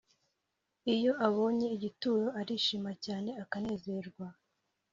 iyo 0.95 1.11
abonye 1.27 1.65
igituro, 1.75 2.27
arishima 2.41 2.91
cyane 3.05 3.29
akanezerwa 3.43 4.27